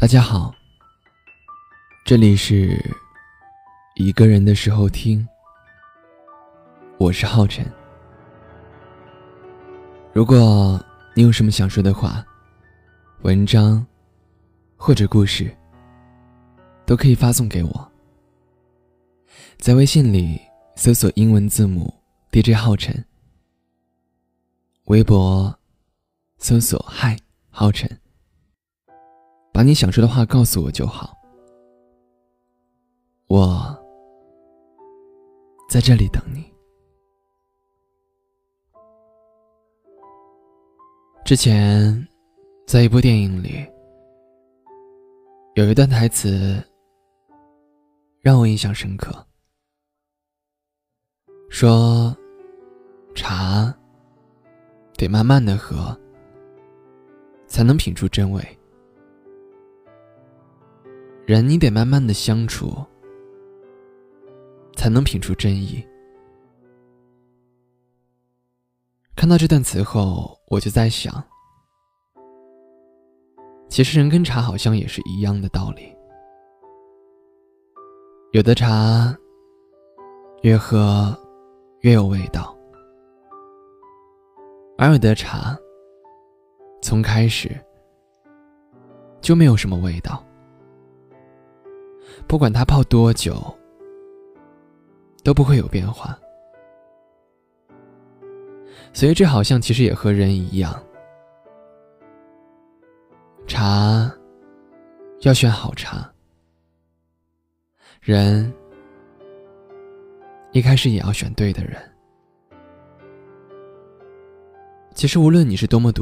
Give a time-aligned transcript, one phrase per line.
[0.00, 0.54] 大家好，
[2.04, 2.80] 这里是
[3.96, 5.26] 一个人的时候听，
[6.98, 7.68] 我是浩辰。
[10.12, 10.80] 如果
[11.16, 12.24] 你有什么想说的话，
[13.22, 13.84] 文章
[14.76, 15.52] 或者故事，
[16.86, 17.92] 都可以发送给我，
[19.56, 20.40] 在微信里
[20.76, 21.92] 搜索英文字母
[22.30, 23.04] DJ 浩辰，
[24.84, 25.58] 微博
[26.38, 27.18] 搜索嗨
[27.50, 27.90] 浩辰。
[29.58, 31.18] 把你想说的话告诉我就好，
[33.26, 33.76] 我
[35.68, 36.44] 在这里等你。
[41.24, 42.06] 之前
[42.68, 43.66] 在一部电影里，
[45.54, 46.62] 有一段台词
[48.20, 49.26] 让我印象深刻，
[51.50, 52.16] 说
[53.12, 53.76] 茶
[54.94, 55.98] 得慢慢的喝，
[57.48, 58.57] 才能品出真味。
[61.28, 62.72] 人你得慢慢的相处，
[64.74, 65.86] 才能品出真意。
[69.14, 71.22] 看到这段词后，我就在想，
[73.68, 75.94] 其实人跟茶好像也是一样的道理。
[78.32, 79.14] 有的茶
[80.40, 81.14] 越喝
[81.82, 82.56] 越有味道，
[84.78, 85.54] 而有的茶
[86.80, 87.54] 从开始
[89.20, 90.24] 就没有什么味道。
[92.28, 93.42] 不管它泡多久，
[95.24, 96.16] 都不会有变化。
[98.92, 100.78] 所以这好像其实也和人一样，
[103.46, 104.12] 茶
[105.20, 106.06] 要选好茶，
[108.02, 108.52] 人
[110.52, 111.80] 一开始也要选对的人。
[114.94, 115.96] 其实无论你是多么独。